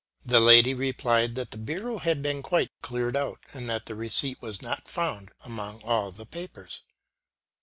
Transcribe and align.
The 0.25 0.39
lady 0.39 0.73
replied 0.73 1.35
that 1.35 1.51
the 1.51 1.59
bureau 1.59 1.99
had 1.99 2.23
been 2.23 2.41
quite 2.41 2.71
cleared 2.81 3.15
out, 3.15 3.39
and 3.53 3.69
that 3.69 3.85
the 3.85 3.93
receipt 3.93 4.41
was 4.41 4.59
not 4.59 4.87
found 4.87 5.31
among 5.45 5.83
all 5.83 6.11
the 6.11 6.25
papers. 6.25 6.81